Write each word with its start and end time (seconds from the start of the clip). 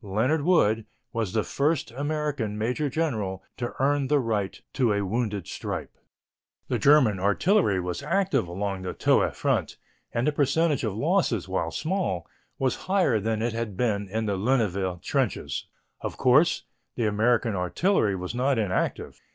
Leonard 0.00 0.40
Wood 0.42 0.86
was 1.12 1.34
the 1.34 1.42
first 1.44 1.90
American 1.90 2.56
major 2.56 2.88
general 2.88 3.42
to 3.58 3.74
earn 3.78 4.06
the 4.06 4.20
right 4.20 4.58
to 4.72 4.90
a 4.90 5.04
wounded 5.04 5.46
stripe. 5.46 5.94
The 6.68 6.78
German 6.78 7.20
artillery 7.20 7.78
was 7.78 8.02
active 8.02 8.48
along 8.48 8.80
the 8.80 8.94
Toul 8.94 9.28
front 9.32 9.76
and 10.10 10.26
the 10.26 10.32
percentage 10.32 10.82
of 10.82 10.96
losses, 10.96 11.46
while 11.46 11.70
small, 11.70 12.26
was 12.58 12.76
higher 12.88 13.20
than 13.20 13.42
it 13.42 13.52
had 13.52 13.76
been 13.76 14.08
in 14.08 14.24
the 14.24 14.38
Lunéville 14.38 15.02
trenches. 15.02 15.66
Of 16.00 16.16
course, 16.16 16.62
the 16.94 17.04
American 17.04 17.54
artillery 17.54 18.16
was 18.16 18.34
not 18.34 18.58
inactive. 18.58 19.20